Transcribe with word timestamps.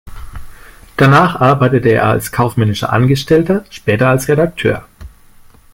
Danach 0.97 1.35
arbeitete 1.39 1.89
er 1.89 2.07
als 2.07 2.31
kaufmännischer 2.31 2.91
Angestellter, 2.91 3.65
später 3.69 4.07
als 4.09 4.27
Redakteur. 4.27 4.87